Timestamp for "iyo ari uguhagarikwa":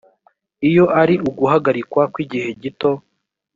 0.69-2.03